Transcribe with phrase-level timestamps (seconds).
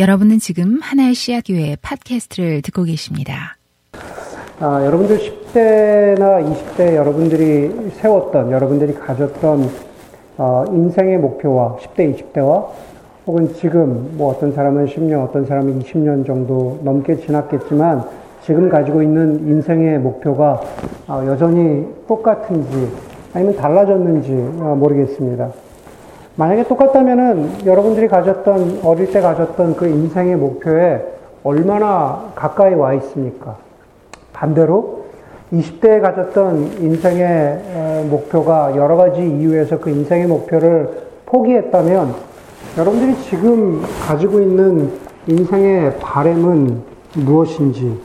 [0.00, 3.58] 여러분은 지금 하나의 씨앗교회 팟캐스트를 듣고 계십니다.
[4.58, 9.68] 아, 여러분들 10대나 20대 여러분들이 세웠던, 여러분들이 가졌던
[10.38, 12.68] 어, 인생의 목표와 10대, 20대와
[13.26, 18.02] 혹은 지금 뭐 어떤 사람은 10년, 어떤 사람은 20년 정도 넘게 지났겠지만
[18.42, 20.62] 지금 가지고 있는 인생의 목표가
[21.08, 22.90] 어, 여전히 똑같은지
[23.34, 24.32] 아니면 달라졌는지
[24.62, 25.52] 어, 모르겠습니다.
[26.40, 31.04] 만약에 똑같다면은 여러분들이 가졌던, 어릴 때 가졌던 그 인생의 목표에
[31.44, 33.56] 얼마나 가까이 와 있습니까?
[34.32, 35.04] 반대로
[35.52, 42.14] 20대에 가졌던 인생의 목표가 여러 가지 이유에서 그 인생의 목표를 포기했다면
[42.78, 44.92] 여러분들이 지금 가지고 있는
[45.26, 46.80] 인생의 바램은
[47.16, 48.00] 무엇인지,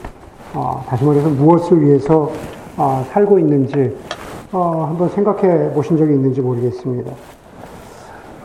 [0.53, 2.29] 어, 다시 말해서 무엇을 위해서
[2.75, 3.95] 어, 살고 있는지
[4.51, 7.13] 어, 한번 생각해 보신 적이 있는지 모르겠습니다.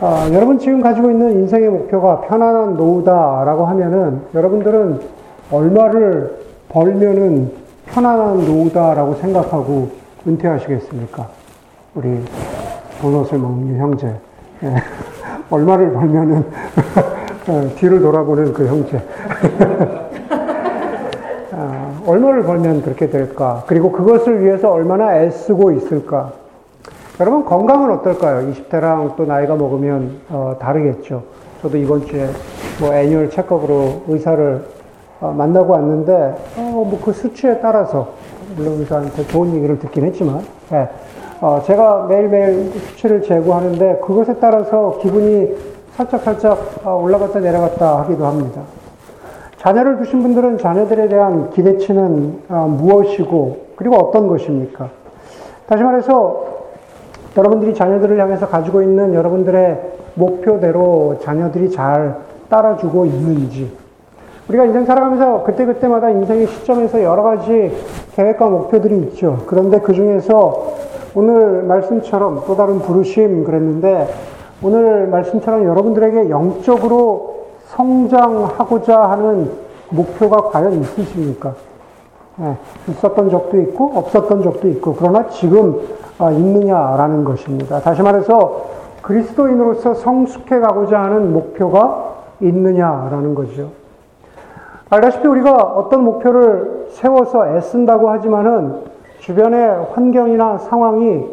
[0.02, 4.98] 아, 여러분 지금 가지고 있는 인생의 목표가 편안한 노후다라고 하면은 여러분들은
[5.52, 6.38] 얼마를
[6.70, 7.52] 벌면은
[7.84, 9.90] 편안한 노후다라고 생각하고
[10.26, 11.28] 은퇴하시겠습니까?
[11.94, 12.18] 우리
[13.02, 14.06] 도넛을 먹는 형제.
[14.62, 14.74] 예.
[15.50, 16.46] 얼마를 벌면은
[17.48, 19.02] 어, 뒤를 돌아보는 그 형제.
[21.52, 23.64] 아, 얼마를 벌면 그렇게 될까?
[23.66, 26.39] 그리고 그것을 위해서 얼마나 애쓰고 있을까?
[27.20, 28.50] 여러분 건강은 어떨까요?
[28.50, 31.22] 20대랑 또 나이가 먹으면 어, 다르겠죠.
[31.60, 32.26] 저도 이번 주에
[32.80, 34.64] 뭐 애니얼 체크업으로 의사를
[35.20, 36.12] 어, 만나고 왔는데
[36.56, 38.08] 어, 뭐 그 수치에 따라서
[38.56, 40.40] 물론 의사한테 좋은 얘기를 듣긴 했지만
[40.70, 40.88] 네.
[41.42, 45.54] 어, 제가 매일매일 수치를 재고하는데 그것에 따라서 기분이
[45.96, 48.62] 살짝 살짝 어, 올라갔다 내려갔다 하기도 합니다.
[49.58, 54.88] 자녀를 두신 분들은 자녀들에 대한 기대치는 어, 무엇이고 그리고 어떤 것입니까?
[55.66, 56.49] 다시 말해서
[57.40, 59.80] 여러분들이 자녀들을 향해서 가지고 있는 여러분들의
[60.14, 62.16] 목표대로 자녀들이 잘
[62.50, 63.70] 따라주고 있는지.
[64.48, 67.72] 우리가 인생 살아가면서 그때그때마다 인생의 시점에서 여러 가지
[68.14, 69.38] 계획과 목표들이 있죠.
[69.46, 70.74] 그런데 그 중에서
[71.14, 74.08] 오늘 말씀처럼 또 다른 부르심 그랬는데
[74.62, 79.50] 오늘 말씀처럼 여러분들에게 영적으로 성장하고자 하는
[79.88, 81.54] 목표가 과연 있으십니까?
[82.36, 82.56] 네,
[82.88, 85.80] 있었던 적도 있고 없었던 적도 있고 그러나 지금
[86.18, 87.80] 아, 있느냐라는 것입니다.
[87.80, 88.66] 다시 말해서
[89.02, 93.70] 그리스도인으로서 성숙해 가고자 하는 목표가 있느냐라는 거죠.
[94.90, 98.82] 알다시피 우리가 어떤 목표를 세워서 애쓴다고 하지만은
[99.20, 101.24] 주변의 환경이나 상황이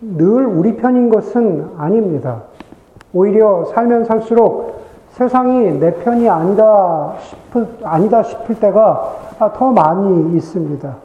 [0.00, 2.42] 늘 우리 편인 것은 아닙니다.
[3.12, 4.80] 오히려 살면 살수록
[5.12, 10.96] 세상이 내 편이 아니다 싶을, 아니다 싶을 때가 더 많이 있습니다.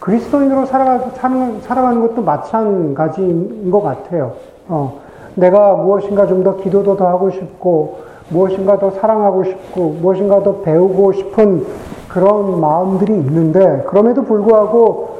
[0.00, 4.32] 그리스도인으로 살아가는 것도 마찬가지인 것 같아요.
[4.68, 5.00] 어,
[5.36, 11.12] 내가 무엇인가 좀 더 기도도 더 하고 싶고, 무엇인가 더 사랑하고 싶고, 무엇인가 더 배우고
[11.12, 11.64] 싶은
[12.08, 15.18] 그런 마음들이 있는데, 그럼에도 불구하고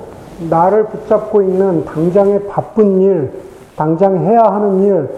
[0.50, 3.30] 나를 붙잡고 있는 당장의 바쁜 일,
[3.76, 5.08] 당장 해야 하는 일,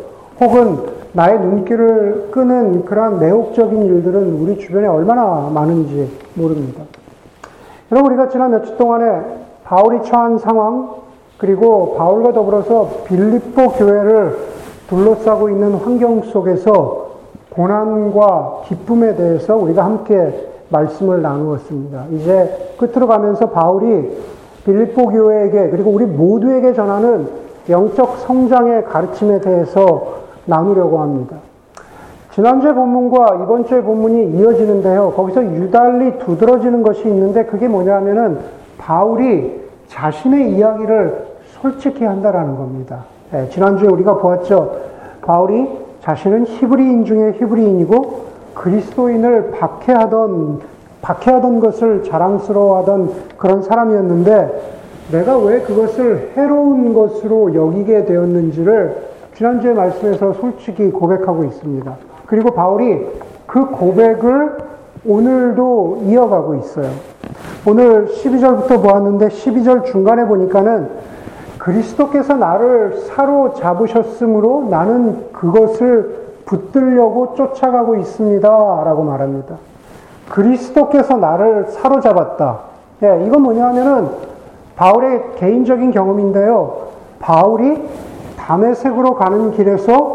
[0.40, 0.78] 혹은
[1.12, 6.82] 나의 눈길을 끄는 그러한 매혹적인 일들은 우리 주변에 얼마나 많은지 모릅니다.
[7.92, 9.22] 여러분, 우리가 지난 몇 주 동안에
[9.64, 10.90] 바울이 처한 상황,
[11.38, 14.36] 그리고 바울과 더불어서 빌립보 교회를
[14.88, 17.08] 둘러싸고 있는 환경 속에서
[17.50, 22.06] 고난과 기쁨에 대해서 우리가 함께 말씀을 나누었습니다.
[22.12, 24.16] 이제 끝으로 가면서 바울이
[24.64, 27.28] 빌립보 교회에게 그리고 우리 모두에게 전하는
[27.68, 30.14] 영적 성장의 가르침에 대해서
[30.46, 31.36] 나누려고 합니다.
[32.34, 35.12] 지난주의 본문과 이번 주의 본문이 이어지는데요.
[35.12, 38.40] 거기서 유달리 두드러지는 것이 있는데 그게 뭐냐면은
[38.76, 41.26] 바울이 자신의 이야기를
[41.60, 43.04] 솔직히 한다라는 겁니다.
[43.30, 44.76] 네, 지난주에 우리가 보았죠.
[45.22, 45.68] 바울이
[46.02, 48.24] 자신은 히브리인 중에 히브리인이고
[48.54, 50.60] 그리스도인을 박해하던
[51.02, 54.74] 박해하던 것을 자랑스러워하던 그런 사람이었는데
[55.12, 58.96] 내가 왜 그것을 해로운 것으로 여기게 되었는지를
[59.36, 62.13] 지난주에 말씀에서 솔직히 고백하고 있습니다.
[62.26, 63.06] 그리고 바울이
[63.46, 64.58] 그 고백을
[65.06, 66.90] 오늘도 이어가고 있어요.
[67.66, 70.88] 오늘 12절부터 보았는데 12절 중간에 보니까는
[71.58, 78.48] 그리스도께서 나를 사로잡으셨으므로 나는 그것을 붙들려고 쫓아가고 있습니다.
[78.48, 79.56] 라고 말합니다.
[80.28, 82.58] 그리스도께서 나를 사로잡았다.
[83.02, 84.08] 예, 이건 뭐냐 하면은
[84.76, 86.88] 바울의 개인적인 경험인데요.
[87.20, 87.82] 바울이
[88.36, 90.13] 담에색으로 가는 길에서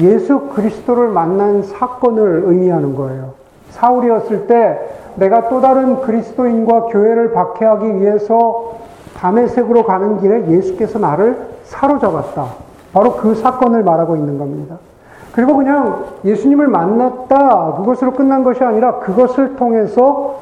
[0.00, 3.30] 예수 그리스도를 만난 사건을 의미하는 거예요.
[3.70, 4.78] 사울이었을 때
[5.16, 8.74] 내가 또 다른 그리스도인과 교회를 박해하기 위해서
[9.16, 12.46] 담에색으로 가는 길에 예수께서 나를 사로잡았다.
[12.92, 14.76] 바로 그 사건을 말하고 있는 겁니다.
[15.32, 20.36] 그리고 그냥 예수님을 만났다, 그것으로 끝난 것이 아니라 그것을 통해서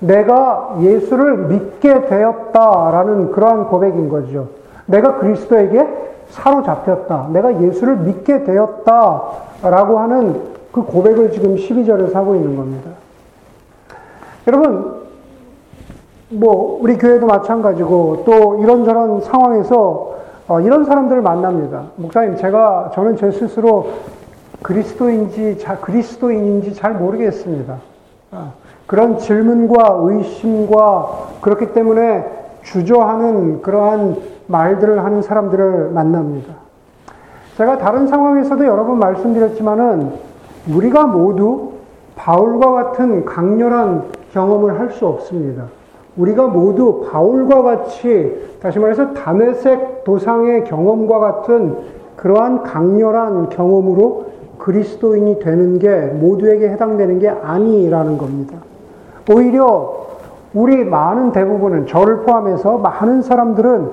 [0.00, 4.48] 내가 예수를 믿게 되었다라는 그러한 고백인 거죠.
[4.86, 7.28] 내가 그리스도에게 사로잡혔다.
[7.32, 9.22] 내가 예수를 믿게 되었다
[9.62, 10.40] 라고 하는
[10.72, 12.90] 그 고백을 지금 12절에서 하고 있는 겁니다.
[14.46, 15.00] 여러분,
[16.30, 20.10] 뭐, 우리 교회도 마찬가지고 또 이런저런 상황에서
[20.46, 21.84] 어, 이런 사람들을 만납니다.
[21.94, 23.90] 목사님, 제가, 저는 제 스스로
[24.62, 27.76] 그리스도인지, 자, 그리스도인인지 잘 모르겠습니다.
[28.32, 28.50] 아,
[28.86, 32.24] 그런 질문과 의심과 그렇기 때문에
[32.64, 34.16] 주저하는 그러한
[34.50, 36.54] 말들을 하는 사람들을 만납니다.
[37.56, 40.12] 제가 다른 상황에서도 여러 번 말씀드렸지만은
[40.74, 41.72] 우리가 모두
[42.16, 45.64] 바울과 같은 강렬한 경험을 할 수 없습니다.
[46.16, 51.76] 우리가 모두 바울과 같이 다시 말해서 담에색 도상의 경험과 같은
[52.16, 54.26] 그러한 강렬한 경험으로
[54.58, 58.58] 그리스도인이 되는 게 모두에게 해당되는 게 아니라는 겁니다.
[59.32, 60.00] 오히려
[60.52, 63.90] 우리 많은 대부분은 저를 포함해서 많은 사람들은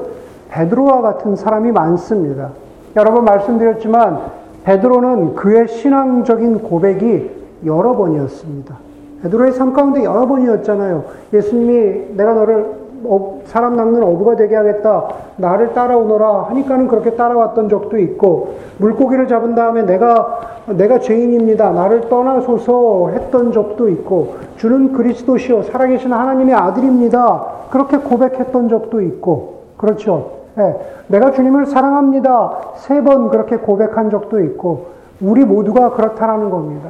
[0.49, 2.49] 베드로와 같은 사람이 많습니다.
[2.95, 4.19] 여러 번 말씀드렸지만
[4.63, 7.31] 베드로는 그의 신앙적인 고백이
[7.65, 8.75] 여러 번이었습니다.
[9.23, 11.03] 베드로의 삶 가운데 여러 번이었잖아요.
[11.33, 15.07] 예수님이 내가 너를 어, 사람 낚는 어부가 되게 하겠다.
[15.37, 21.71] 나를 따라오너라 하니까는 그렇게 따라왔던 적도 있고 물고기를 잡은 다음에 내가 내가 죄인입니다.
[21.71, 27.45] 나를 떠나소서 했던 적도 있고 주는 그리스도시요 살아계신 하나님의 아들입니다.
[27.69, 30.36] 그렇게 고백했던 적도 있고 그렇죠.
[30.57, 30.75] 네.
[31.07, 32.73] 내가 주님을 사랑합니다.
[32.75, 34.87] 세 번 그렇게 고백한 적도 있고
[35.21, 36.89] 우리 모두가 그렇다라는 겁니다.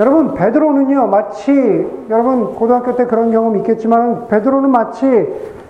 [0.00, 1.52] 여러분 베드로는요 마치
[2.08, 5.06] 여러분 고등학교 때 그런 경험 있겠지만 베드로는 마치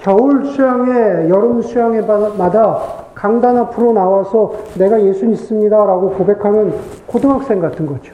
[0.00, 2.78] 겨울 수양회 여름 수양회마다
[3.14, 6.72] 강단 앞으로 나와서 내가 예수 믿습니다 라고 고백하는
[7.06, 8.12] 고등학생 같은 거죠.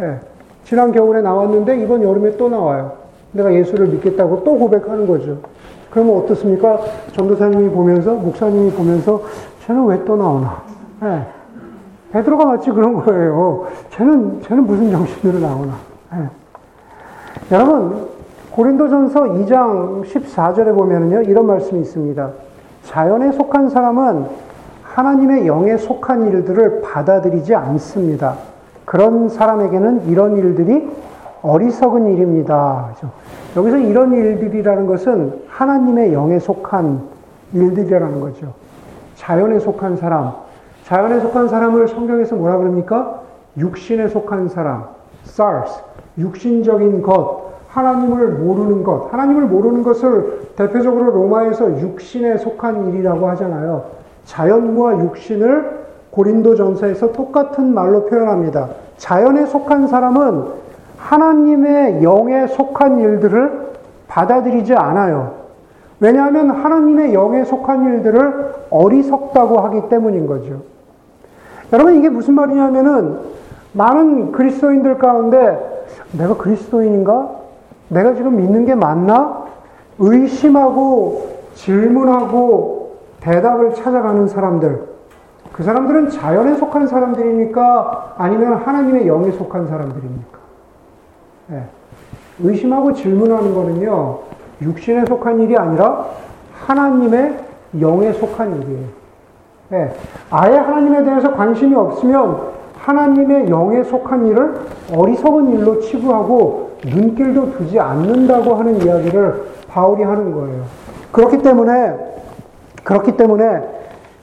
[0.00, 0.16] 예.
[0.64, 3.01] 지난 겨울에 나왔는데 이번 여름에 또 나와요.
[3.32, 5.38] 내가 예수를 믿겠다고 또 고백하는 거죠.
[5.90, 6.80] 그러면 어떻습니까?
[7.12, 9.22] 전도사님이 보면서 목사님이 보면서
[9.66, 10.62] 쟤는 왜 또 나오나?
[11.02, 11.22] 예.
[12.12, 13.66] 베드로가 마치 그런 거예요.
[13.90, 15.72] 쟤는, 쟤는 무슨 정신으로 나오나.
[16.12, 16.28] 네.
[17.50, 18.08] 여러분,
[18.50, 22.30] 고린도전서 2장 14절에 보면은요, 이런 말씀이 있습니다.
[22.84, 24.26] 자연에 속한 사람은
[24.82, 28.34] 하나님의 영에 속한 일들을 받아들이지 않습니다.
[28.84, 30.90] 그런 사람에게는 이런 일들이
[31.40, 32.90] 어리석은 일입니다.
[32.98, 33.14] 그렇죠?
[33.56, 37.00] 여기서 이런 일들이라는 것은 하나님의 영에 속한
[37.52, 38.54] 일들이라는 거죠.
[39.16, 40.32] 자연에 속한 사람,
[40.84, 43.20] 자연에 속한 사람을 성경에서 뭐라 그럽니까?
[43.58, 44.84] 육신에 속한 사람,
[45.26, 45.82] SARS,
[46.18, 49.12] 육신적인 것, 하나님을 모르는 것.
[49.12, 53.84] 하나님을 모르는 것을 대표적으로 로마에서 육신에 속한 일이라고 하잖아요.
[54.24, 58.68] 자연과 육신을 고린도 전서에서 똑같은 말로 표현합니다.
[58.98, 60.44] 자연에 속한 사람은
[61.02, 63.72] 하나님의 영에 속한 일들을
[64.08, 65.42] 받아들이지 않아요.
[66.00, 70.62] 왜냐하면 하나님의 영에 속한 일들을 어리석다고 하기 때문인 거죠.
[71.72, 73.18] 여러분 이게 무슨 말이냐면은
[73.72, 77.30] 많은 그리스도인들 가운데 내가 그리스도인인가?
[77.88, 79.44] 내가 지금 믿는 게 맞나?
[79.98, 84.92] 의심하고 질문하고 대답을 찾아가는 사람들.
[85.52, 88.14] 그 사람들은 자연에 속한 사람들입니까?
[88.18, 90.41] 아니면 하나님의 영에 속한 사람들입니까?
[91.52, 91.62] 네.
[92.42, 94.20] 의심하고 질문하는 거는요,
[94.62, 96.06] 육신에 속한 일이 아니라
[96.54, 97.36] 하나님의
[97.78, 98.86] 영에 속한 일이에요.
[99.68, 99.92] 네.
[100.30, 104.54] 아예 하나님에 대해서 관심이 없으면 하나님의 영에 속한 일을
[104.96, 110.62] 어리석은 일로 치부하고 눈길도 두지 않는다고 하는 이야기를 바울이 하는 거예요.
[111.12, 111.94] 그렇기 때문에,
[112.82, 113.62] 그렇기 때문에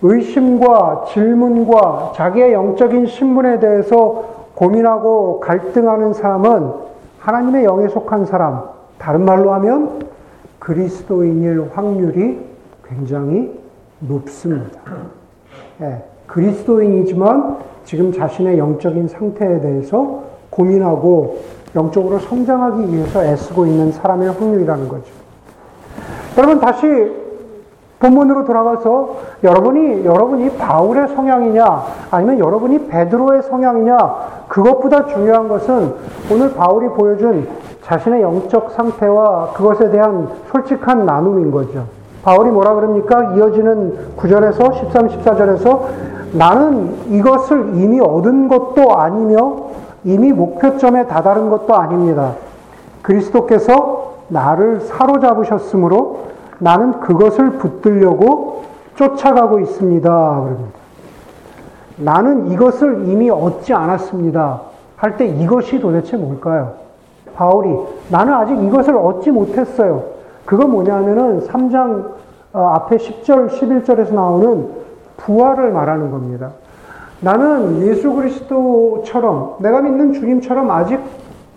[0.01, 4.23] 의심과 질문과 자기의 영적인 신분에 대해서
[4.55, 6.88] 고민하고 갈등하는 사람은
[7.19, 8.63] 하나님의 영에 속한 사람,
[8.97, 10.07] 다른 말로 하면
[10.59, 12.39] 그리스도인일 확률이
[12.85, 13.59] 굉장히
[13.99, 14.79] 높습니다.
[15.81, 21.39] 예, 그리스도인이지만 지금 자신의 영적인 상태에 대해서 고민하고
[21.75, 25.05] 영적으로 성장하기 위해서 애쓰고 있는 사람의 확률이라는 거죠.
[26.37, 26.87] 여러분 다시
[27.99, 33.97] 본문으로 돌아가서 여러분이 여러분이 바울의 성향이냐 아니면 여러분이 베드로의 성향이냐
[34.47, 35.93] 그것보다 중요한 것은
[36.31, 37.47] 오늘 바울이 보여준
[37.83, 41.85] 자신의 영적 상태와 그것에 대한 솔직한 나눔인 거죠.
[42.23, 43.33] 바울이 뭐라 그럽니까?
[43.35, 45.79] 이어지는 9절에서 13, 14절에서
[46.33, 49.69] 나는 이것을 이미 얻은 것도 아니며
[50.03, 52.33] 이미 목표점에 다다른 것도 아닙니다.
[53.01, 56.28] 그리스도께서 나를 사로잡으셨으므로
[56.59, 60.09] 나는 그것을 붙들려고 쫓아가고 있습니다.
[60.09, 60.79] 그럽니다.
[61.97, 64.61] 나는 이것을 이미 얻지 않았습니다.
[64.97, 66.73] 할 때 이것이 도대체 뭘까요?
[67.35, 67.69] 바울이
[68.09, 70.03] 나는 아직 이것을 얻지 못했어요.
[70.45, 72.19] 그건 뭐냐면은 3장
[72.51, 74.67] 어, 앞에 10절, 11절에서 나오는
[75.17, 76.51] 부활을 말하는 겁니다.
[77.21, 80.99] 나는 예수 그리스도처럼 내가 믿는 주님처럼 아직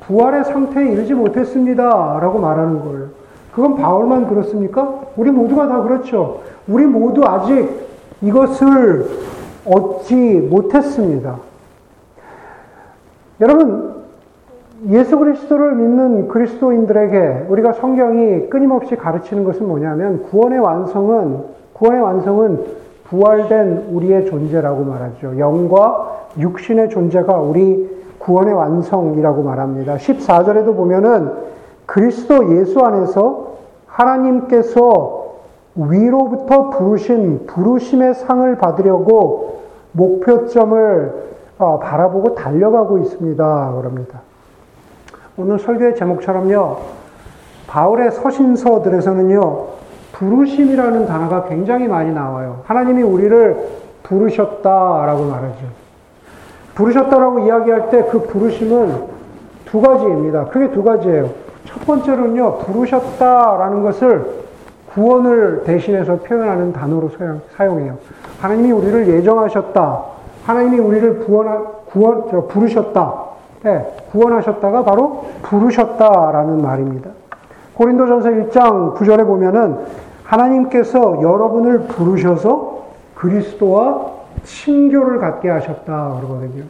[0.01, 2.19] 부활의 상태에 이르지 못했습니다.
[2.21, 3.22] 라고 말하는 거예요.
[3.53, 5.01] 그건 바울만 그렇습니까?
[5.17, 6.41] 우리 모두가 다 그렇죠.
[6.67, 7.69] 우리 모두 아직
[8.23, 9.07] 이것을
[9.67, 11.37] 얻지 못했습니다.
[13.41, 13.93] 여러분,
[14.89, 21.45] 예수 그리스도를 믿는 그리스도인들에게 우리가 성경이 끊임없이 가르치는 것은 뭐냐면 구원의 완성은
[21.75, 25.39] 구원의 완성은 부활된 우리의 존재라고 말하죠.
[25.39, 29.97] 영과 육신의 존재가 우리 구원의 완성이라고 말합니다.
[29.97, 31.31] 14절에도 보면은
[31.93, 33.53] 그리스도 예수 안에서
[33.87, 35.35] 하나님께서
[35.77, 41.13] 위로부터 부르신 부르심의 상을 받으려고 목표점을
[41.59, 43.75] 어, 바라보고 달려가고 있습니다.
[43.77, 44.21] 그럽니다.
[45.37, 46.79] 오늘 설교의 제목처럼요,
[47.67, 49.67] 바울의 서신서들에서는요,
[50.13, 52.61] 부르심이라는 단어가 굉장히 많이 나와요.
[52.65, 53.69] 하나님이 우리를
[54.03, 55.67] 부르셨다라고 말하죠.
[56.75, 59.13] 부르셨다라고 이야기할 때 그 부르심은
[59.67, 60.47] 두 가지입니다.
[60.47, 61.42] 크게 두 가지예요.
[61.65, 64.43] 첫 번째로는요, 부르셨다라는 것을
[64.95, 67.11] 구원을 대신해서 표현하는 단어로
[67.57, 67.97] 사용해요.
[68.41, 70.03] 하나님이 우리를 예정하셨다.
[70.45, 73.33] 하나님이 우리를 구원, 구원, 부르셨다.
[73.63, 77.11] 네, 구원하셨다가 바로 부르셨다라는 말입니다.
[77.75, 79.79] 고린도전서 1장 9절에 보면은
[80.25, 82.83] 하나님께서 여러분을 부르셔서
[83.15, 84.11] 그리스도와
[84.45, 86.65] 친교를 갖게 하셨다 그러거든요.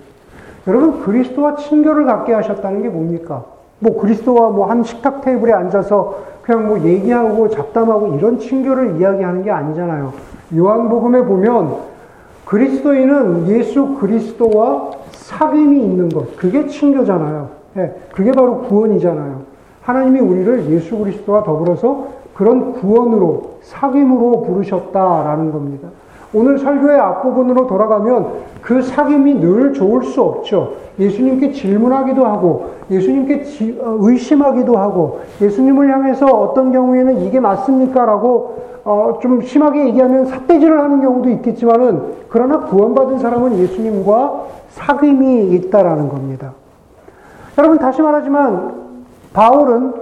[0.66, 3.44] 여러분 그리스도와 친교를 갖게 하셨다는 게 뭡니까?
[3.82, 9.50] 뭐 그리스도와 뭐 한 식탁 테이블에 앉아서 그냥 뭐 얘기하고 잡담하고 이런 친교를 이야기하는 게
[9.50, 10.12] 아니잖아요.
[10.56, 11.74] 요한복음에 보면
[12.44, 16.36] 그리스도인은 예수 그리스도와 사귐이 있는 것.
[16.36, 17.48] 그게 친교잖아요.
[17.74, 19.40] 네, 그게 바로 구원이잖아요.
[19.82, 25.88] 하나님이 우리를 예수 그리스도와 더불어서 그런 구원으로, 사귐으로 부르셨다라는 겁니다.
[26.34, 28.28] 오늘 설교의 앞부분으로 돌아가면
[28.62, 30.74] 그 사귐이 늘 좋을 수 없죠.
[30.98, 33.44] 예수님께 질문하기도 하고, 예수님께
[33.80, 38.04] 어, 의심하기도 하고, 예수님을 향해서 어떤 경우에는 이게 맞습니까?
[38.06, 46.08] 라고 어, 좀 심하게 얘기하면 삿대질을 하는 경우도 있겠지만은, 그러나 구원받은 사람은 예수님과 사귐이 있다라는
[46.08, 46.54] 겁니다.
[47.58, 48.72] 여러분, 다시 말하지만,
[49.32, 49.92] 바울은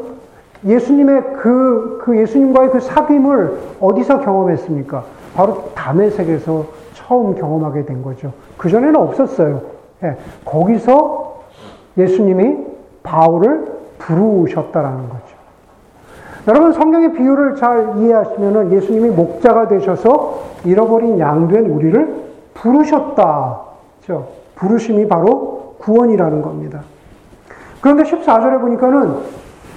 [0.64, 5.04] 예수님의 그, 그 예수님과의 그 사귐을 어디서 경험했습니까?
[5.34, 8.32] 바로 담의색에서 처음 경험하게 된 거죠.
[8.56, 9.62] 그전에는 없었어요.
[10.02, 11.42] 예, 거기서
[11.96, 12.66] 예수님이
[13.02, 15.40] 바울을 부르셨다라는 거죠.
[16.48, 23.60] 여러분 성경의 비유를 잘 이해하시면 예수님이 목자가 되셔서 잃어버린 양된 우리를 부르셨다.
[24.02, 24.28] 그렇죠?
[24.56, 26.82] 부르심이 바로 구원이라는 겁니다.
[27.80, 29.14] 그런데 14절에 보니까는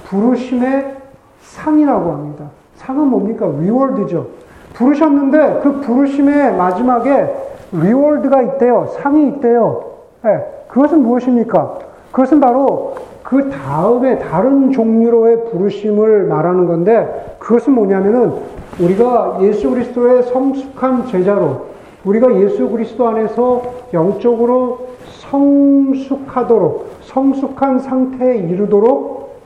[0.04, 0.96] 부르심의
[1.42, 2.50] 상이라고 합니다.
[2.76, 3.46] 상은 뭡니까?
[3.46, 4.26] 리월드죠.
[4.74, 7.34] 부르셨는데 그 부르심의 마지막에
[7.72, 8.88] 리월드가 있대요.
[9.00, 9.84] 상이 있대요.
[10.22, 11.78] 네, 그것은 무엇입니까?
[12.12, 18.34] 그것은 바로 그 다음에 다른 종류로의 부르심을 말하는 건데 그것은 뭐냐면은
[18.78, 21.66] 우리가 예수 그리스도의 성숙한 제자로
[22.04, 23.62] 우리가 예수 그리스도 안에서
[23.92, 24.88] 영적으로
[25.20, 29.40] 성숙하도록 성숙한 상태에 이르도록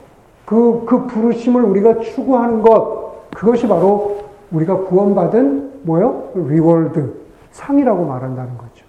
[0.44, 6.30] 그, 그 부르심을 우리가 추구하는 것 그것이 바로 우리가 구원받은 뭐요?
[6.34, 7.14] reward
[7.50, 8.86] 상이라고 말한다는 거죠.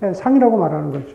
[0.00, 1.14] 네, 상이라고 말하는 거죠.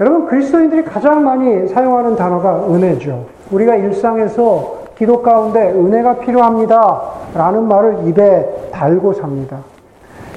[0.00, 3.26] 여러분 그리스도인들이 가장 많이 사용하는 단어가 은혜죠.
[3.50, 7.02] 우리가 일상에서 기도 가운데 은혜가 필요합니다.
[7.34, 9.58] 라는 말을 입에 달고 삽니다.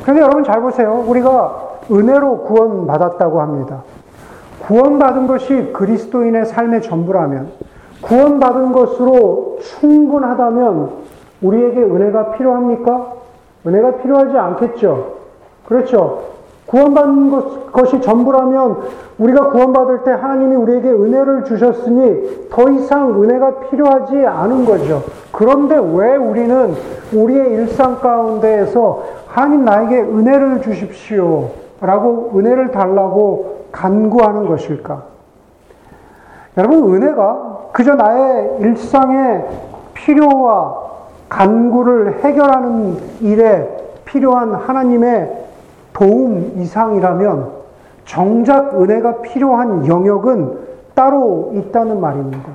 [0.01, 1.03] 그런데 여러분 잘 보세요.
[1.07, 3.83] 우리가 은혜로 구원받았다고 합니다.
[4.65, 7.51] 구원받은 것이 그리스도인의 삶의 전부라면,
[8.01, 10.89] 구원받은 것으로 충분하다면
[11.41, 13.13] 우리에게 은혜가 필요합니까?
[13.65, 15.13] 은혜가 필요하지 않겠죠.
[15.67, 16.23] 그렇죠.
[16.65, 18.77] 구원받는 것, 것이 전부라면
[19.17, 25.03] 우리가 구원받을 때 하나님이 우리에게 은혜를 주셨으니 더 이상 은혜가 필요하지 않은 거죠.
[25.31, 26.75] 그런데 왜 우리는
[27.11, 31.49] 우리의 일상 가운데에서 하나님 나에게 은혜를 주십시오.
[31.81, 35.03] 라고 은혜를 달라고 간구하는 것일까?
[36.57, 39.45] 여러분, 은혜가 그저 나의 일상의
[39.93, 40.88] 필요와
[41.29, 43.67] 간구를 해결하는 일에
[44.05, 45.31] 필요한 하나님의
[45.93, 47.59] 도움 이상이라면
[48.05, 50.57] 정작 은혜가 필요한 영역은
[50.95, 52.49] 따로 있다는 말입니다.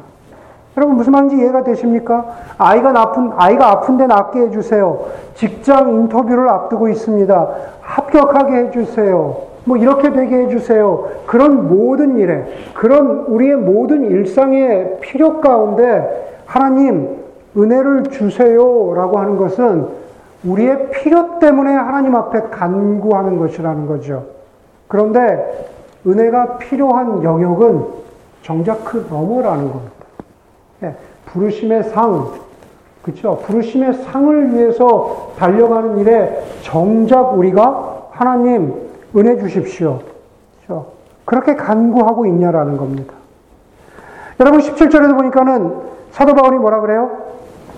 [0.77, 2.27] 여러분 무슨 말인지 이해가 되십니까?
[2.59, 5.07] 아이가 아픈 아이가 아픈데 낫게 해주세요.
[5.35, 7.49] 직장 인터뷰를 앞두고 있습니다.
[7.81, 9.37] 합격하게 해주세요.
[9.67, 11.09] 뭐 이렇게 되게 해주세요.
[11.27, 17.24] 그런 모든 일에, 그런 우리의 모든 일상의 필요 가운데 하나님
[17.57, 19.87] 은혜를 주세요라고 하는 것은
[20.45, 24.27] 우리의 필요 때문에 하나님 앞에 간구하는 것이라는 거죠.
[24.89, 25.71] 그런데
[26.07, 27.85] 은혜가 필요한 영역은
[28.43, 29.95] 정작 그 너머라는 겁니다.
[30.83, 30.95] 예,
[31.27, 32.31] 부르심의 상,
[33.03, 33.39] 그렇죠?
[33.47, 38.75] 부르심의 상을 위해서 달려가는 일에 정작 우리가 하나님
[39.17, 40.01] 은혜 주십시오.
[40.67, 40.93] 그렇죠?
[41.25, 43.15] 그렇게 간구하고 있냐라는 겁니다.
[44.41, 45.75] 여러분 17절에도 보니까는
[46.11, 47.24] 사도 바울이 뭐라 그래요?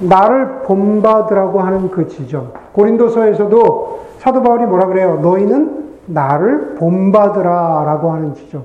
[0.00, 2.52] 나를 본받으라고 하는 그 지점.
[2.72, 5.18] 고린도서에서도 사도 바울이 뭐라 그래요?
[5.22, 8.64] 너희는 나를 본받으라라고 하는 지점.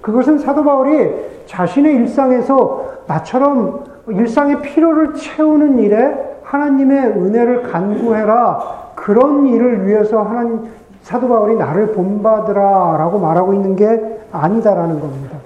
[0.00, 1.14] 그것은 사도 바울이
[1.46, 8.92] 자신의 일상에서 나처럼 일상의 필요를 채우는 일에 하나님의 은혜를 간구해라.
[8.94, 10.64] 그런 일을 위해서 하나님,
[11.02, 15.38] 사도 바울이 나를 본받으라 라고 말하고 있는 게 아니다라는 겁니다.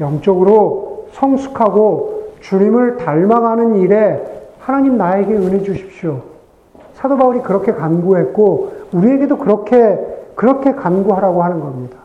[0.00, 6.22] 영적으로 성숙하고 주님을 닮아가는 일에 하나님 나에게 은혜 주십시오.
[6.94, 9.98] 사도 바울이 그렇게 간구했고, 우리에게도 그렇게,
[10.34, 11.98] 그렇게 간구하라고 하는 겁니다.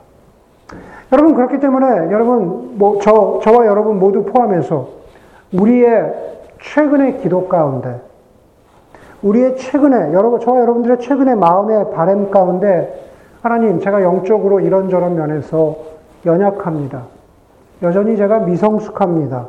[1.13, 4.89] 여러분, 그렇기 때문에, 여러분, 뭐, 저, 저와 여러분 모두 포함해서,
[5.53, 6.13] 우리의
[6.61, 8.01] 최근의 기도 가운데,
[9.21, 13.09] 우리의 최근에, 여러분, 저와 여러분들의 최근의 마음의 바램 가운데,
[13.41, 15.77] 하나님, 제가 영적으로 이런저런 면에서
[16.25, 17.03] 연약합니다.
[17.83, 19.47] 여전히 제가 미성숙합니다.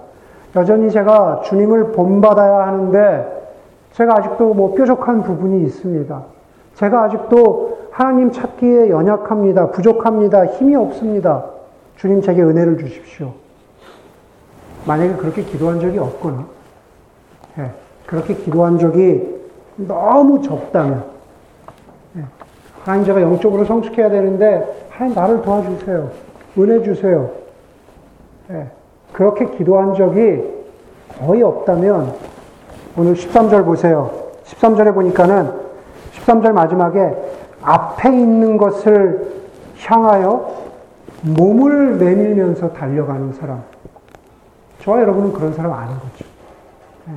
[0.57, 3.41] 여전히 제가 주님을 본받아야 하는데,
[3.93, 6.23] 제가 아직도 뭐 뾰족한 부분이 있습니다.
[6.77, 9.71] 제가 아직도 하나님 찾기에 연약합니다.
[9.71, 10.47] 부족합니다.
[10.47, 11.45] 힘이 없습니다.
[11.97, 13.33] 주님 제게 은혜를 주십시오.
[14.87, 16.47] 만약에 그렇게 기도한 적이 없거나,
[17.59, 17.71] 예,
[18.07, 19.41] 그렇게 기도한 적이
[19.77, 21.05] 너무 적다면,
[22.17, 22.25] 예,
[22.83, 26.11] 하나님 제가 영적으로 성숙해야 되는데, 하나님 나를 도와주세요.
[26.59, 27.31] 은혜 주세요.
[28.51, 28.67] 예,
[29.13, 30.43] 그렇게 기도한 적이
[31.19, 32.13] 거의 없다면,
[32.97, 34.11] 오늘 13절 보세요.
[34.45, 35.51] 13절에 보니까는,
[36.15, 37.15] 13절 마지막에,
[37.63, 39.41] 앞에 있는 것을
[39.79, 40.51] 향하여
[41.23, 43.63] 몸을 내밀면서 달려가는 사람.
[44.81, 46.25] 저와 여러분은 그런 사람 아닌 거죠.
[47.07, 47.15] 네.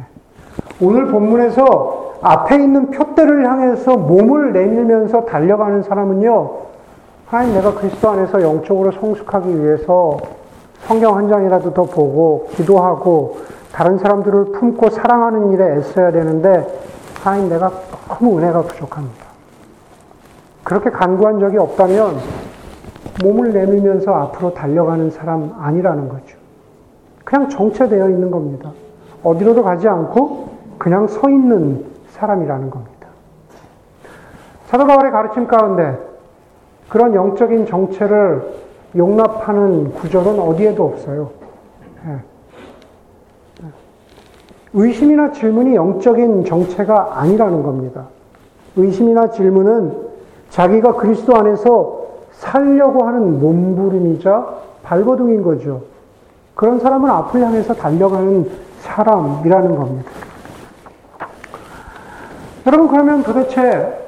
[0.82, 6.52] 오늘 본문에서 앞에 있는 표대를 향해서 몸을 내밀면서 달려가는 사람은요,
[7.28, 10.17] 하나님 내가 그리스도 안에서 영적으로 성숙하기 위해서
[10.88, 13.38] 성경 한 장이라도 더 보고 기도하고
[13.72, 16.67] 다른 사람들을 품고 사랑하는 일에 애써야 되는데
[17.24, 17.72] 하나님 내가
[18.08, 19.26] 너무 은혜가 부족합니다.
[20.63, 22.17] 그렇게 간구한 적이 없다면
[23.24, 26.38] 몸을 내밀면서 앞으로 달려가는 사람 아니라는 거죠.
[27.24, 28.72] 그냥 정체되어 있는 겁니다.
[29.24, 33.08] 어디로도 가지 않고 그냥 서 있는 사람이라는 겁니다.
[34.67, 35.98] 사도 바울의 가르침 가운데
[36.89, 38.54] 그런 영적인 정체를
[38.95, 41.32] 용납하는 구절은 어디에도 없어요.
[42.08, 42.17] 예.
[44.73, 48.08] 의심이나 질문이 영적인 정체가 아니라는 겁니다.
[48.75, 49.97] 의심이나 질문은
[50.49, 54.47] 자기가 그리스도 안에서 살려고 하는 몸부림이자
[54.84, 55.82] 발버둥인 거죠.
[56.56, 58.49] 그런 사람은 앞을 향해서 달려가는
[58.82, 60.12] 사람이라는 겁니다.
[62.65, 63.99] 여러분, 그러면 도대체,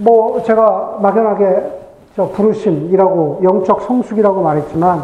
[0.00, 1.81] 뭐, 제가 막연하게
[2.16, 5.02] 저 부르심이라고, 영적 성숙이라고 말했지만,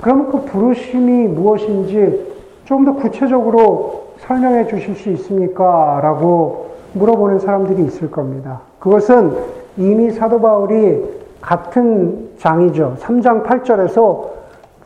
[0.00, 2.32] 그러면 그 부르심이 무엇인지
[2.64, 6.00] 좀 더 구체적으로 설명해 주실 수 있습니까?
[6.02, 8.60] 라고 물어보는 사람들이 있을 겁니다.
[8.78, 9.32] 그것은
[9.76, 11.02] 이미 사도 바울이
[11.42, 12.96] 같은 장이죠.
[13.00, 14.24] 3장 8절에서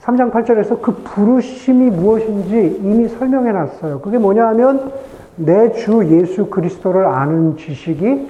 [0.02, 4.00] 3장 8절에서 그 부르심이 무엇인지 이미 설명해 놨어요.
[4.00, 4.90] 그게 뭐냐 하면
[5.36, 8.26] 내 주 예수 그리스도를 아는 지식이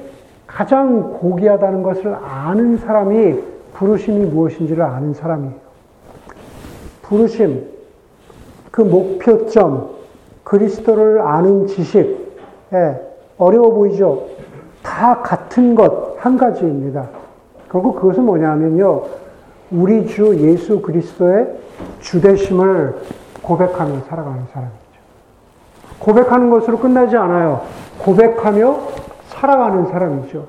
[0.48, 3.40] 가장 고귀하다는 것을 아는 사람이
[3.74, 5.54] 부르심이 무엇인지를 아는 사람이에요.
[7.02, 7.64] 부르심,
[8.72, 9.90] 그 목표점,
[10.42, 12.34] 그리스도를 아는 지식,
[12.72, 13.00] 예,
[13.38, 14.26] 어려워 보이죠?
[14.82, 17.08] 다 같은 것 한 가지입니다.
[17.70, 19.02] 결국 그것은 뭐냐면요.
[19.70, 21.46] 우리 주 예수 그리스도의
[22.00, 22.96] 주대심을
[23.42, 24.78] 고백하며 살아가는 사람이죠.
[25.98, 27.62] 고백하는 것으로 끝나지 않아요.
[27.98, 28.78] 고백하며
[29.38, 30.44] 살아가는 사람이죠.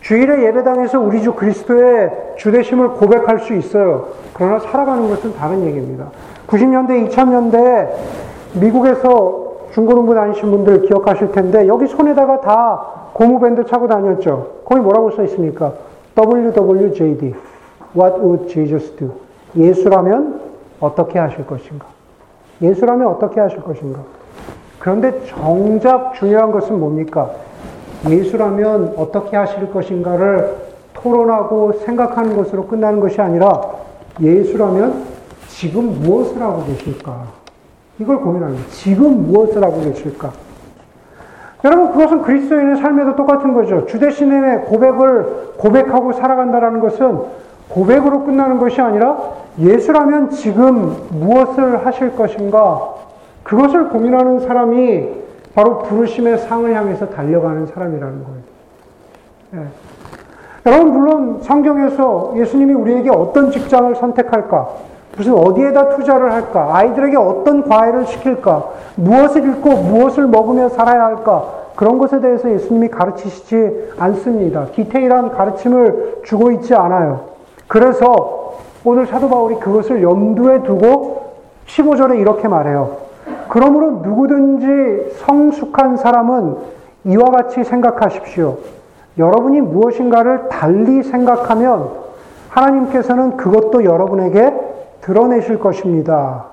[0.00, 4.08] 주일에 예배당에서 우리 주 그리스도의 주대심을 고백할 수 있어요.
[4.32, 6.06] 그러나 살아가는 것은 다른 얘기입니다.
[6.46, 7.88] 90년대, 2000년대
[8.54, 14.60] 미국에서 중고등부 다니신 분들 기억하실 텐데 여기 손에다가 다 고무밴드 차고 다녔죠.
[14.64, 15.72] 거기 뭐라고 써 있습니까?
[16.16, 17.34] WWJD.
[17.96, 19.10] What would Jesus do?
[19.56, 20.40] 예수라면
[20.80, 21.86] 어떻게 하실 것인가?
[22.62, 24.00] 예수라면 어떻게 하실 것인가?
[24.78, 27.30] 그런데 정작 중요한 것은 뭡니까?
[28.08, 30.56] 예수라면 어떻게 하실 것인가를
[30.94, 33.60] 토론하고 생각하는 것으로 끝나는 것이 아니라
[34.20, 35.04] 예수라면
[35.48, 37.24] 지금 무엇을 하고 계실까?
[37.98, 38.64] 이걸 고민합니다.
[38.70, 40.32] 지금 무엇을 하고 계실까?
[41.64, 43.84] 여러분, 그것은 그리스도인의 삶에도 똑같은 거죠.
[43.86, 47.18] 주 대신의 고백을 고백하고 살아간다는 것은
[47.68, 49.18] 고백으로 끝나는 것이 아니라
[49.58, 52.94] 예수라면 지금 무엇을 하실 것인가?
[53.42, 55.08] 그것을 고민하는 사람이
[55.54, 58.38] 바로 부르심의 상을 향해서 달려가는 사람이라는 거예요.
[59.54, 59.66] 예.
[60.66, 64.68] 여러분, 물론 성경에서 예수님이 우리에게 어떤 직장을 선택할까?
[65.16, 66.76] 무슨 어디에다 투자를 할까?
[66.76, 68.68] 아이들에게 어떤 과외를 시킬까?
[68.96, 71.44] 무엇을 읽고 무엇을 먹으며 살아야 할까?
[71.74, 74.66] 그런 것에 대해서 예수님이 가르치시지 않습니다.
[74.66, 77.20] 디테일한 가르침을 주고 있지 않아요.
[77.66, 81.34] 그래서 오늘 사도 바울이 그것을 염두에 두고
[81.66, 83.07] 15절에 이렇게 말해요.
[83.48, 86.56] 그러므로 누구든지 성숙한 사람은
[87.04, 88.58] 이와 같이 생각하십시오.
[89.16, 91.90] 여러분이 무엇인가를 달리 생각하면
[92.50, 94.52] 하나님께서는 그것도 여러분에게
[95.00, 96.46] 드러내실 것입니다.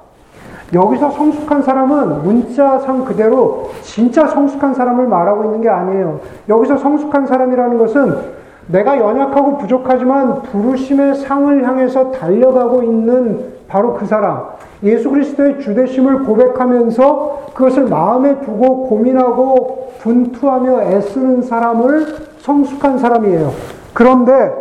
[0.74, 6.20] 여기서 성숙한 사람은 문자상 그대로 진짜 성숙한 사람을 말하고 있는 게 아니에요.
[6.50, 8.16] 여기서 성숙한 사람이라는 것은
[8.68, 14.50] 내가 연약하고 부족하지만 부르심의 상을 향해서 달려가고 있는 바로 그 사람.
[14.84, 22.06] 예수 그리스도의 주대심을 고백하면서 그것을 마음에 두고 고민하고 분투하며 애쓰는 사람을
[22.40, 23.52] 성숙한 사람이에요.
[23.94, 24.54] 그런데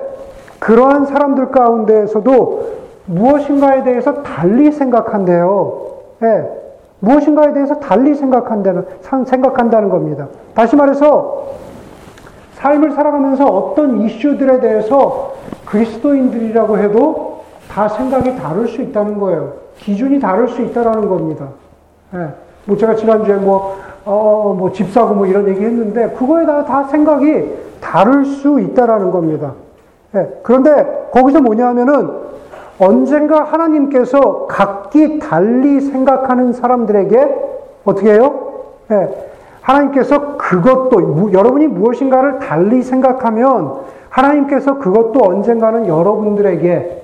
[0.59, 2.75] 그러한 사람들 가운데에서도
[3.07, 5.83] 무엇인가에 대해서 달리 생각한대요.
[6.21, 6.49] 네.
[7.01, 8.87] 무엇인가에 대해서 달리 생각한다는,
[9.27, 10.29] 생각한다는 겁니다.
[10.55, 11.49] 다시 말해서,
[12.55, 15.35] 삶을 살아가면서 어떤 이슈들에 대해서
[15.67, 17.34] 그리스도인들이라고 해도
[17.71, 19.53] 다 생각이 다를 수 있다는 거예요.
[19.79, 21.49] 기준이 다를 수 있다는 겁니다.
[22.13, 22.29] 네.
[22.67, 26.85] 뭐 제가 지난주에 뭐, 어, 뭐 집 사고 뭐 이런 얘기 했는데, 그거에 다, 다
[26.85, 29.53] 생각이 다를 수 있다는 겁니다.
[30.13, 30.29] 네.
[30.43, 32.25] 그런데 거기서 뭐냐 하면은,
[32.79, 37.35] 언젠가 하나님께서 각기 달리 생각하는 사람들에게
[37.85, 38.35] 어떻게 해요?
[38.89, 39.09] 네.
[39.61, 43.73] 하나님께서 그것도, 여러분이 무엇인가를 달리 생각하면
[44.09, 47.04] 하나님께서 그것도 언젠가는 여러분들에게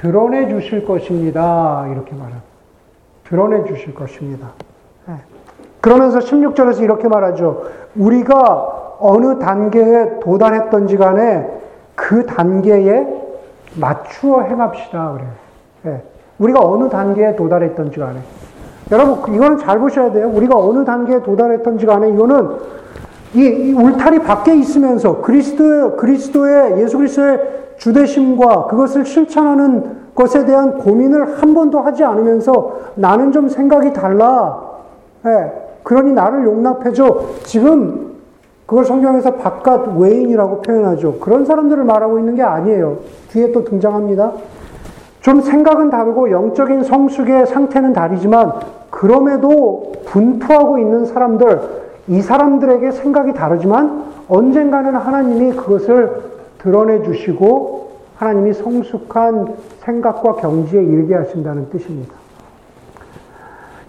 [0.00, 1.86] 드러내 주실 것입니다.
[1.92, 2.42] 이렇게 말합니다.
[3.24, 4.48] 드러내 주실 것입니다.
[5.06, 5.14] 네.
[5.80, 7.64] 그러면서 16절에서 이렇게 말하죠.
[7.96, 11.48] 우리가 어느 단계에 도달했던지 간에
[11.94, 13.06] 그 단계에
[13.74, 15.12] 맞추어 행합시다.
[15.12, 15.28] 그래요.
[15.82, 16.02] 네.
[16.38, 18.20] 우리가 어느 단계에 도달했던지 간에.
[18.90, 20.28] 여러분, 이거는 잘 보셔야 돼요.
[20.28, 22.50] 우리가 어느 단계에 도달했던지 간에 이거는
[23.34, 31.42] 이, 이 울타리 밖에 있으면서 그리스도, 그리스도의, 예수 그리스도의 주대심과 그것을 실천하는 것에 대한 고민을
[31.42, 34.56] 한 번도 하지 않으면서 나는 좀 생각이 달라.
[35.24, 35.52] 네.
[35.82, 37.20] 그러니 나를 용납해줘.
[37.42, 38.12] 지금
[38.66, 41.18] 그걸 성경에서 바깥 외인이라고 표현하죠.
[41.18, 42.98] 그런 사람들을 말하고 있는 게 아니에요.
[43.30, 44.30] 뒤에 또 등장합니다.
[45.20, 48.52] 좀 생각은 다르고 영적인 성숙의 상태는 다르지만
[48.90, 51.60] 그럼에도 분투하고 있는 사람들,
[52.06, 56.31] 이 사람들에게 생각이 다르지만 언젠가는 하나님이 그것을
[56.62, 62.14] 드러내 주시고 하나님이 성숙한 생각과 경지에 이르게 하신다는 뜻입니다.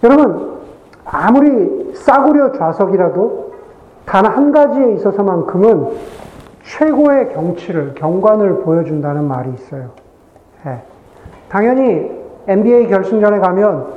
[0.04, 0.54] 여러분,
[1.06, 3.54] 아무리 싸구려 좌석이라도
[4.06, 5.88] 단 한 가지에 있어서만큼은
[6.64, 9.92] 최고의 경치를, 경관을 보여준다는 말이 있어요.
[10.66, 10.82] 네.
[11.50, 12.12] 당연히
[12.48, 13.88] NBA 결승전에 가면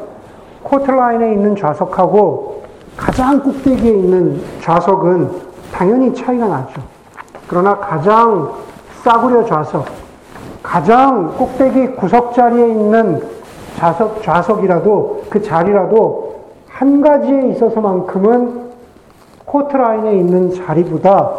[0.62, 2.62] 코트라인에 있는 좌석하고
[2.96, 5.30] 가장 꼭대기에 있는 좌석은
[5.72, 6.82] 당연히 차이가 나죠.
[7.48, 8.52] 그러나 가장
[9.02, 9.86] 싸구려 좌석,
[10.62, 13.22] 가장 꼭대기 구석 자리에 있는
[13.76, 18.66] 좌석, 좌석이라도 그 자리라도 한 가지에 있어서만큼은
[19.44, 21.32] 코트 라인에 있는 자리보다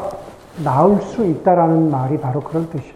[0.63, 2.96] 나을 수 있다라는 말이 바로 그런 뜻이에요.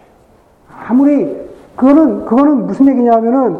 [0.88, 1.42] 아무리
[1.76, 3.58] 그거는 그거는 무슨 얘기냐면은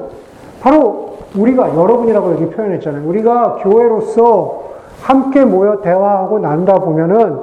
[0.60, 3.06] 바로 우리가 여러분이라고 여기 표현했잖아요.
[3.08, 4.62] 우리가 교회로서
[5.02, 7.40] 함께 모여 대화하고 난다 보면은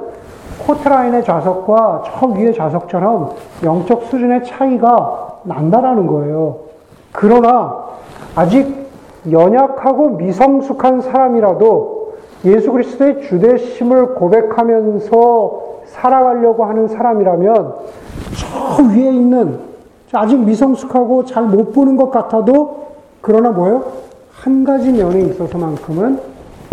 [0.66, 3.30] 코트라인의 좌석과 저 위의 좌석처럼
[3.64, 6.56] 영적 수준의 차이가 난다라는 거예요.
[7.12, 7.84] 그러나
[8.36, 8.88] 아직
[9.30, 17.74] 연약하고 미성숙한 사람이라도 예수 그리스도의 주 되심을 고백하면서 살아가려고 하는 사람이라면
[18.38, 19.58] 저 위에 있는
[20.12, 22.86] 아직 미성숙하고 잘 못 보는 것 같아도
[23.20, 23.84] 그러나 뭐요?
[24.32, 26.20] 한 가지 면에 있어서만큼은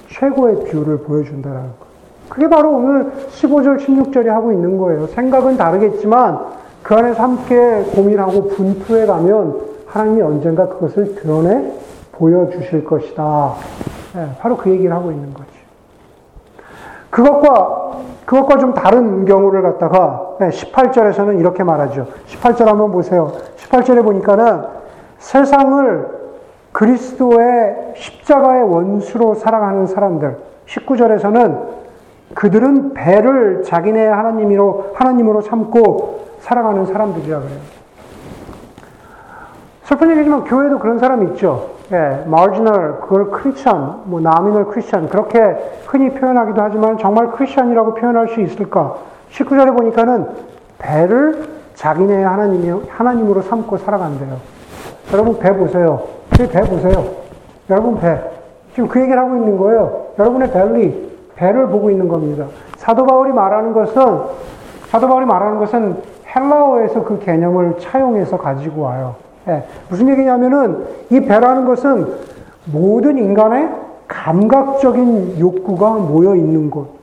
[0.10, 1.87] 최고의 view를 보여준다라는 거.
[2.30, 5.08] 그게 바로 오늘 15절, 16절이 하고 있는 거예요.
[5.08, 6.40] 생각은 다르겠지만
[6.84, 11.72] 그 안에서 함께 고민하고 분투해 가면 하나님이 언젠가 그것을 드러내
[12.14, 13.54] 보여주실 것이다.
[14.16, 15.48] 네, 바로 그 얘기를 하고 있는 거죠.
[17.10, 17.92] 그것과,
[18.26, 22.08] 그것과 좀 다른 경우를 갖다가 18절에서는 이렇게 말하죠.
[22.28, 23.32] 18절 한번 보세요.
[23.58, 24.64] 18절에 보니까는
[25.20, 26.18] 세상을
[26.74, 30.38] 그리스도의 십자가의 원수로 사랑하는 사람들.
[30.68, 31.77] 19절에서는
[32.34, 37.60] 그들은 배를 자기네 하나님으로, 하나님으로 삼고 사랑하는 사람들이라 그래요.
[39.84, 41.78] 슬픈 얘기지만 교회도 그런 사람이 있죠.
[41.92, 45.40] 예, marginal, 그걸 크리스천, 뭐 nominal 크리스천 그렇게
[45.86, 48.98] 흔히 표현하기도 하지만 정말 크리스천이라고 표현할 수 있을까?
[49.32, 50.28] 19절에 보니까는
[50.80, 54.38] 배를 자기네 하나님이, 하나님으로 삼고 살아간대요.
[55.14, 56.04] 여러분 배 보세요.
[56.32, 57.06] 배 보세요.
[57.70, 58.20] 여러분 배.
[58.74, 60.08] 지금 그 얘기를 하고 있는 거예요.
[60.20, 62.48] 여러분의 벨리, 배를 보고 있는 겁니다.
[62.78, 64.22] 사도 바울이 말하는 것은,
[64.90, 65.96] 사도 바울이 말하는 것은
[66.36, 69.16] 헬라어에서 그 개념을 차용해서 가지고 와요.
[69.48, 72.08] 예, 무슨 얘기냐면은 이 배라는 것은
[72.66, 73.70] 모든 인간의
[74.08, 76.98] 감각적인 욕구가 모여 있는 곳.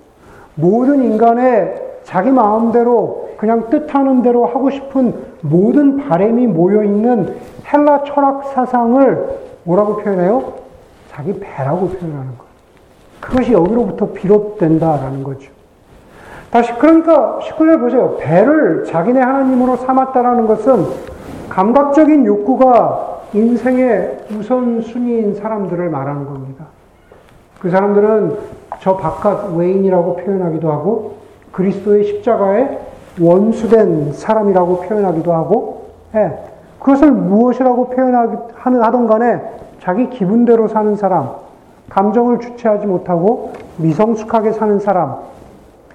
[0.55, 7.37] 모든 인간의 자기 마음대로 그냥 뜻하는 대로 하고 싶은 모든 바램이 모여 있는
[7.73, 9.29] 헬라 철학 사상을
[9.65, 10.53] 뭐라고 표현해요?
[11.11, 12.44] 자기 배라고 표현하는 것.
[13.25, 15.51] 그것이 여기로부터 비롯된다라는 거죠.
[16.51, 18.17] 다시 그러니까 19절 보세요.
[18.21, 20.87] 배를 자기네 하나님으로 삼았다라는 것은
[21.49, 26.67] 감각적인 욕구가 인생의 우선순위인 사람들을 말하는 겁니다.
[27.61, 28.37] 그 사람들은
[28.81, 31.15] 저 바깥 외인이라고 표현하기도 하고
[31.51, 32.79] 그리스도의 십자가에
[33.19, 36.31] 원수된 사람이라고 표현하기도 하고 예,
[36.79, 39.41] 그것을 무엇이라고 표현하든 간에
[39.81, 41.31] 자기 기분대로 사는 사람,
[41.91, 45.17] 감정을 주체하지 못하고 미성숙하게 사는 사람,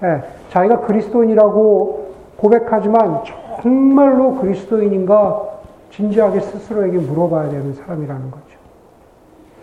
[0.02, 3.20] 예, 자기가 그리스도인이라고 고백하지만
[3.60, 5.42] 정말로 그리스도인인가
[5.90, 8.44] 진지하게 스스로에게 물어봐야 되는 사람이라는 거죠.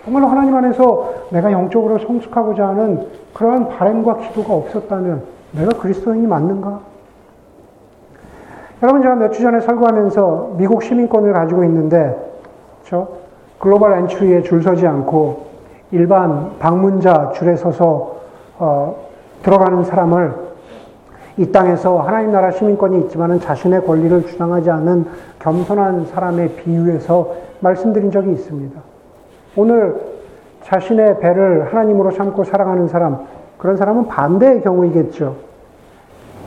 [0.03, 6.79] 정말로 하나님 안에서 내가 영적으로 성숙하고자 하는 그러한 바램과 기도가 없었다면 내가 그리스도인이 맞는가?
[8.83, 12.15] 여러분 제가 몇 주 전에 설교하면서 미국 시민권을 가지고 있는데
[12.83, 13.07] 저
[13.57, 15.47] 글로벌 엔트리에 줄 서지 않고
[15.91, 18.17] 일반 방문자 줄에 서서
[18.59, 19.07] 어,
[19.43, 20.47] 들어가는 사람을
[21.37, 25.05] 이 땅에서 하나님 나라 시민권이 있지만은 자신의 권리를 주장하지 않는
[25.39, 28.81] 겸손한 사람의 비유에서 말씀드린 적이 있습니다.
[29.55, 29.95] 오늘
[30.63, 33.19] 자신의 배를 하나님으로 삼고 사랑하는 사람,
[33.57, 35.35] 그런 사람은 반대의 경우이겠죠.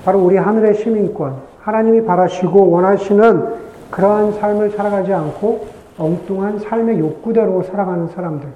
[0.04, 5.66] 바로 우리 하늘의 시민권, 하나님이 바라시고 원하시는 그러한 삶을 살아가지 않고
[5.98, 8.48] 엉뚱한 삶의 욕구대로 살아가는 사람들,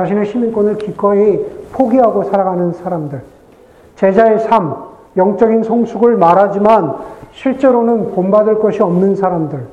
[0.00, 3.20] 자신의 시민권을 기꺼이 포기하고 살아가는 사람들,
[3.96, 4.74] 제자의 삶,
[5.14, 6.96] 영적인 성숙을 말하지만
[7.32, 9.66] 실제로는 본받을 것이 없는 사람들.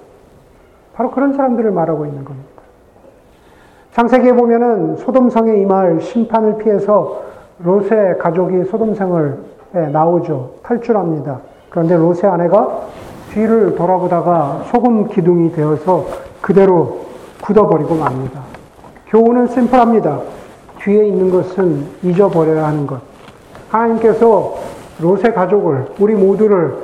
[0.96, 2.48] 바로 그런 사람들을 말하고 있는 겁니다.
[3.94, 7.22] 창세기에 보면은 소돔성에 임할 심판을 피해서
[7.60, 9.38] 롯의 가족이 소돔성을
[9.94, 10.52] 나오죠.
[10.64, 11.40] 탈출합니다.
[11.70, 12.82] 그런데 롯의 아내가
[13.32, 16.06] 뒤를 돌아보다가 소금 기둥이 되어서
[16.42, 17.06] 그대로
[17.42, 18.57] 굳어버리고 맙니다.
[19.10, 20.20] 교훈은 심플합니다.
[20.80, 23.00] 뒤에 있는 것은 잊어버려야 하는 것.
[23.70, 24.56] 하나님께서
[25.00, 26.76] 롯의 가족을 우리 모두를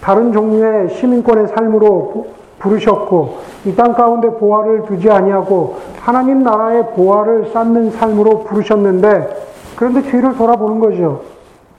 [0.00, 2.26] 다른 종류의 시민권의 삶으로
[2.58, 9.44] 부르셨고 이 땅 가운데 보화를 두지 아니하고 하나님 나라의 보화를 쌓는 삶으로 부르셨는데
[9.76, 11.22] 그런데 뒤를 돌아보는 거죠.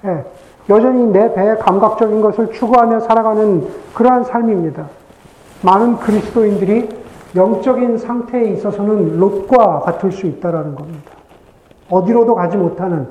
[0.06, 0.24] 예,
[0.70, 4.88] 여전히 내 배의 감각적인 것을 추구하며 살아가는 그러한 삶입니다.
[5.62, 6.90] 많은 그리스도인들이
[7.36, 11.12] 영적인 상태에 있어서는 롯과 같을 수 있다라는 겁니다.
[11.90, 13.08] 어디로도 가지 못하는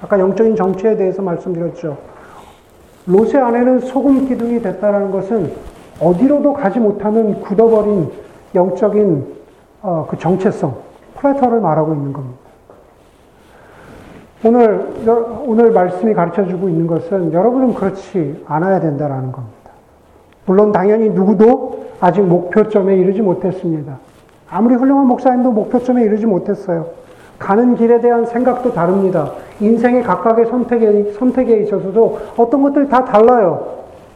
[0.00, 1.96] 아까 영적인 정체에 대해서 말씀드렸죠.
[3.06, 5.52] 롯의 아내는 소금 기둥이 됐다는 것은
[6.00, 8.10] 어디로도 가지 못하는 굳어버린
[8.54, 9.42] 영적인
[9.82, 10.76] 어, 그 정체성,
[11.16, 12.38] 플래터를 말하고 있는 겁니다.
[14.44, 14.88] 오늘,
[15.46, 19.70] 오늘 말씀이 가르쳐 주고 있는 것은 여러분은 그렇지 않아야 된다는 겁니다.
[20.46, 23.96] 물론 당연히 누구도 아직 목표점에 이르지 못했습니다.
[24.50, 26.86] 아무리 훌륭한 목사님도 목표점에 이르지 못했어요.
[27.38, 29.30] 가는 길에 대한 생각도 다릅니다.
[29.60, 33.66] 인생의 각각의 선택에, 선택에 있어서도 어떤 것들이 다 달라요.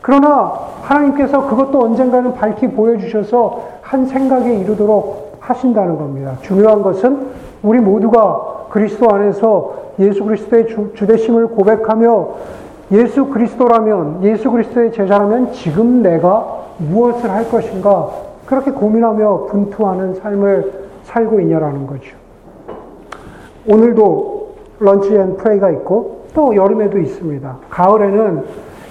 [0.03, 6.37] 그러나 하나님께서 그것도 언젠가는 밝히 보여주셔서 한 생각에 이르도록 하신다는 겁니다.
[6.43, 7.29] 중요한 것은
[7.63, 12.29] 우리 모두가 그리스도 안에서 예수 그리스도의 주, 주대심을 고백하며
[12.93, 18.11] 예수 그리스도라면, 예수 그리스도의 제자라면 지금 내가 무엇을 할 것인가
[18.47, 22.17] 그렇게 고민하며 분투하는 삶을 살고 있냐라는 거죠.
[23.67, 27.57] 오늘도 lunch and pray가 있고 또 여름에도 있습니다.
[27.71, 28.45] 가을에는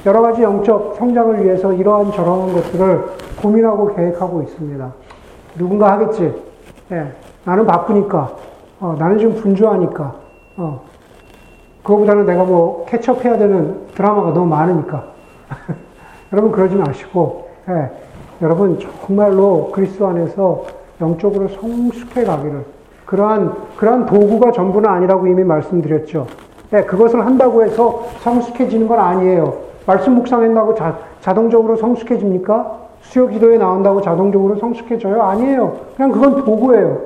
[0.05, 3.05] 여러 가지 영적 성장을 위해서 이러한 저러한 것들을
[3.41, 4.93] 고민하고 계획하고 있습니다.
[5.58, 6.34] 누군가 하겠지.
[6.91, 7.12] 예,
[7.45, 8.31] 나는 바쁘니까.
[8.81, 10.15] 어, 나는 지금 분주하니까.
[10.58, 10.81] 어,
[11.85, 15.05] 그거보다는 내가 뭐 catch up해야 되는 드라마가 너무 많으니까.
[16.33, 17.91] 여러분 그러지 마시고, 예,
[18.41, 20.65] 여러분 정말로 그리스도 안에서
[20.99, 22.65] 영적으로 성숙해 가기를
[23.05, 26.25] 그러한 그러한 도구가 전부는 아니라고 이미 말씀드렸죠.
[26.73, 29.53] 예, 그것을 한다고 해서 성숙해지는 건 아니에요.
[29.85, 32.79] 말씀 묵상한다고 자, 자동적으로 성숙해집니까?
[33.01, 35.21] 수요 기도에 나온다고 자동적으로 성숙해져요?
[35.21, 35.77] 아니에요.
[35.95, 36.99] 그냥 그건 도구예요.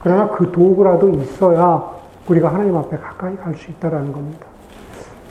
[0.00, 4.46] 그러나 그 도구라도 있어야 우리가 하나님 앞에 가까이 갈 수 있다라는 겁니다.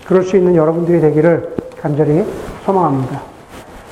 [0.06, 2.26] 그럴 수 있는 여러분들이 되기를 간절히
[2.66, 3.31] 소망합니다.